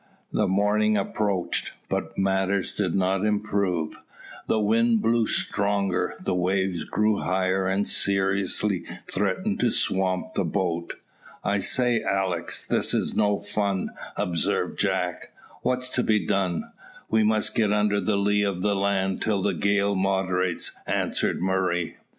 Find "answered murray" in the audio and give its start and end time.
20.87-21.97